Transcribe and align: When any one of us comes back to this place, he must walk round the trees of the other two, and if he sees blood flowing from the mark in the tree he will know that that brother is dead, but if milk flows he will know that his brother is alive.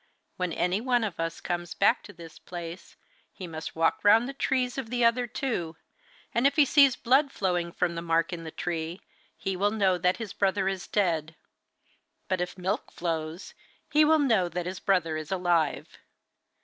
When 0.35 0.51
any 0.51 0.81
one 0.81 1.03
of 1.03 1.19
us 1.19 1.39
comes 1.39 1.75
back 1.75 2.01
to 2.05 2.11
this 2.11 2.39
place, 2.39 2.95
he 3.31 3.45
must 3.45 3.75
walk 3.75 3.99
round 4.01 4.27
the 4.27 4.33
trees 4.33 4.79
of 4.79 4.89
the 4.89 5.05
other 5.05 5.27
two, 5.27 5.75
and 6.33 6.47
if 6.47 6.55
he 6.55 6.65
sees 6.65 6.95
blood 6.95 7.31
flowing 7.31 7.71
from 7.71 7.93
the 7.93 8.01
mark 8.01 8.33
in 8.33 8.43
the 8.43 8.49
tree 8.49 9.01
he 9.37 9.55
will 9.55 9.69
know 9.69 9.99
that 9.99 10.17
that 10.17 10.39
brother 10.39 10.67
is 10.67 10.87
dead, 10.87 11.35
but 12.27 12.41
if 12.41 12.57
milk 12.57 12.91
flows 12.91 13.53
he 13.91 14.03
will 14.03 14.17
know 14.17 14.49
that 14.49 14.65
his 14.65 14.79
brother 14.79 15.17
is 15.17 15.31
alive. 15.31 15.99